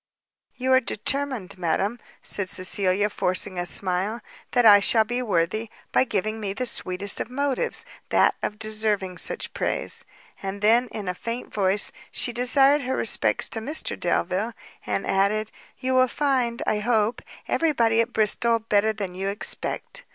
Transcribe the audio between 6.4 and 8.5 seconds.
the sweetest of motives, that